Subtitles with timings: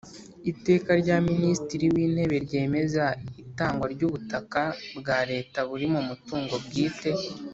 [0.51, 3.03] Iteka rya Minisitiri w Intebe ryemeza
[3.43, 4.61] itangwa ry ubutaka
[4.97, 7.09] bwa Leta buri mu mutungo bwite